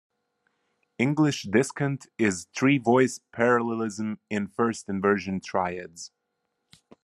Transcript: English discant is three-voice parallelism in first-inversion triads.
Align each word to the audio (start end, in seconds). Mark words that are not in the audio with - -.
English 0.97 1.43
discant 1.45 2.07
is 2.17 2.47
three-voice 2.55 3.19
parallelism 3.31 4.17
in 4.31 4.47
first-inversion 4.47 5.39
triads. 5.39 6.09